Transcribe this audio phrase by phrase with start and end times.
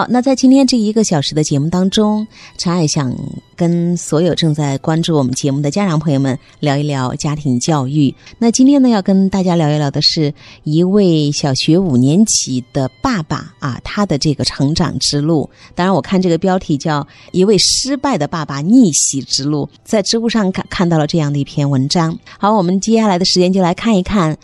[0.00, 3.14] 好，那在今天这一个小时的节目当中，陈爱想
[3.54, 8.14] 跟所有正在关注我们节目的家长朋友们聊一聊家庭教育。
[8.38, 10.32] 那今天呢，要跟大家聊一聊的是
[10.64, 15.50] 一位小学五年级的爸爸啊，他的这个成长之路。
[15.74, 22.18] 当然，我看这个标题叫《一位失败的爸爸逆袭之路》，在知乎上看看到了这样的一篇文章。
[22.38, 24.34] 好，我们接下来的时间就来看一看。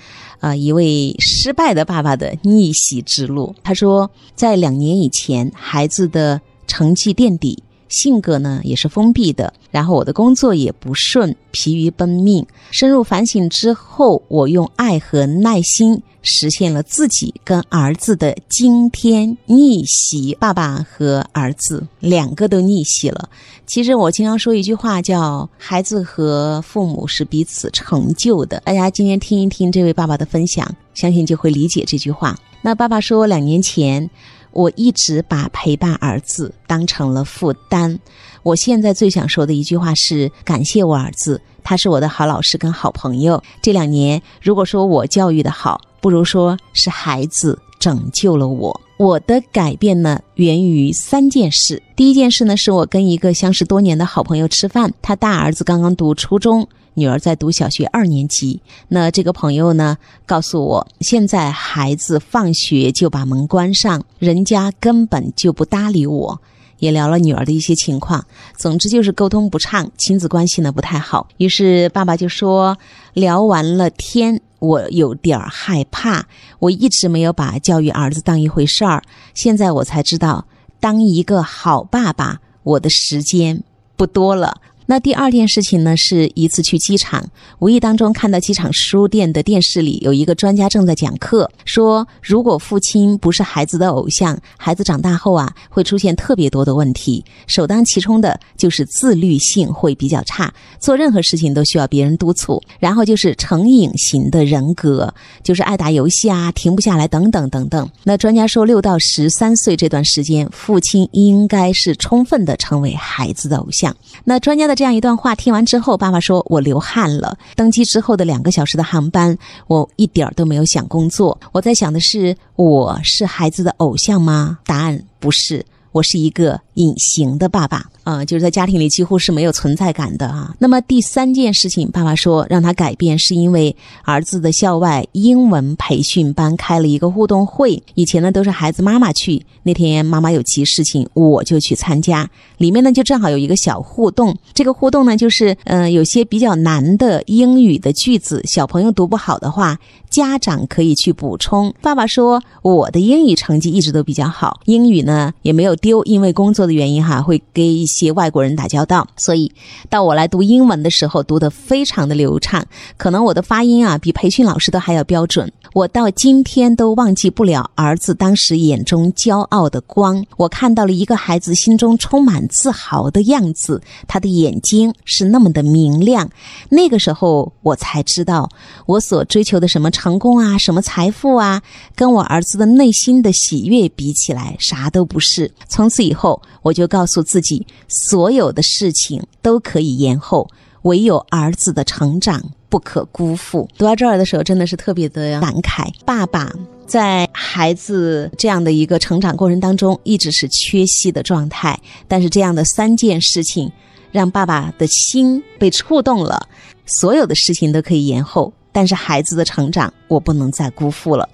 [0.41, 3.55] 啊，一位失败的爸爸的逆袭之路。
[3.63, 12.47] 他说，在两年以前，孩子的成绩垫底，性格呢也是封闭的，然后我的工作也不顺，疲于奔命。
[12.71, 16.03] 深入反省之后，我用爱和耐心。
[16.29, 23.29] 实现了自己跟儿子的惊天逆袭，爸爸和儿子两个都逆袭了。
[23.65, 28.61] 其实我经常说一句话，叫“孩子和父母是彼此成就的”。
[28.67, 32.37] 大家今天听一听这位爸爸的分享，相信就会理解这句话。
[32.61, 34.11] 那爸爸说，两年前
[34.57, 37.99] 我一直把陪伴儿子当成了负担。
[38.43, 43.43] 我现在最想说的一句话是感谢我儿子，他是我的好老师跟好朋友。
[43.61, 45.81] 这两年，如果说我教育的好。
[45.99, 48.81] 不如说是孩子拯救了我。
[48.97, 51.83] 我的改变呢，源于三件事。
[51.97, 58.61] 第一件事呢，是我跟一个相识多年的好朋友吃饭，他大儿子刚刚读初中，女儿在读小学二年级。
[58.89, 66.41] 那这个朋友呢，告诉我，现在孩子放学就把门关上，人家根本就不搭理我。
[66.79, 68.27] 也聊了女儿的一些情况，
[68.59, 71.29] 总之就是沟通不畅，亲子关系呢不太好。
[71.39, 72.77] 于是爸爸就说，
[73.15, 74.41] 聊完了天。
[74.59, 76.27] 我有点害怕，
[76.59, 79.03] 我一直没有把教育儿子当一回事儿，
[79.35, 80.47] 现在我才知道，
[80.81, 83.63] 当一个好爸爸，我的时间
[83.97, 84.57] 不多了。
[84.89, 105.13] 那第二件事情呢，是一次去机场，无意当中看到机场书店的电视里有一个专家正在讲课，说如果父亲不是孩子的偶像，孩子长大后啊会出现特别多的问题，首当其冲的就是自律性会比较差，做任何事情都需要别人督促，然后就是成瘾型的人格，
[105.43, 107.91] 就是爱打游戏啊，停不下来等等等等。
[108.05, 113.93] 那专家说，六到十三岁这段时间，父亲应该是充分的成为孩子的偶像。
[114.23, 114.76] 那专家的。
[114.77, 117.37] 这样一段话听完之后，爸爸说：“我流汗了。
[117.57, 121.37] 登机之后的两个小时的航班，我一点儿都没有想工作。
[121.53, 124.59] 我在想的是，我是孩子的偶像吗？
[124.67, 125.65] 答案不是。”
[125.97, 130.55] 我是一个隐形的爸爸啊，就是在家庭里几乎是没有存在感的啊。
[130.59, 133.75] 那么第三件事情，爸爸说让他改变，是因为
[134.05, 137.83] 儿子的校外英文培训班开了一个互动会。
[137.95, 142.29] 以前呢都是孩子妈妈去，那天妈妈有急事情，我就去参加。
[142.59, 149.79] 里面呢就正好有一个小互动，这个互动呢就是嗯有些比较难的英语的句子，小朋友读不好的话，
[150.11, 151.75] 家长可以去补充。
[151.81, 155.75] 爸爸说我的英语成绩一直都比较好，英语呢也没有。
[156.05, 159.51] 因为工作的原因哈，会跟一些外国人打交道，所以
[159.89, 162.65] 到我来读英文的时候，读得非常的流畅，
[162.97, 165.53] 可能我的发音啊比培训老师都还要标准。
[165.77, 176.31] 我到今天都忘记不了儿子当时眼中骄傲的光，我看到了一个孩子心中充满自豪的样子，他的眼睛是那么的明亮。
[176.71, 178.49] 那个时候我才知道，
[178.87, 181.63] 我所追求的什么成功啊，什么财富啊，
[181.95, 185.53] 跟我儿子的内心的喜悦比起来，啥都不是。
[185.69, 190.49] 从此以后，我就告诉自己，所有的事情都可以延后，
[190.85, 192.43] 唯有儿子的成长
[192.77, 193.67] 不可辜负。
[193.79, 195.91] 读到这儿的时候，真的是特别的感慨。
[196.05, 196.53] 爸爸
[196.87, 201.81] 在孩子这样的一个成长过程当中，一直是缺席的状态。
[202.07, 203.73] 但是这样的三件事情，
[204.13, 206.47] 让爸爸的心被触动了。
[206.85, 211.27] 所有的事情都可以延后，但是孩子的成长，我不能再辜负了。